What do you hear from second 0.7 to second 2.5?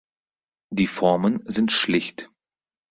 Die Formen sind schlicht.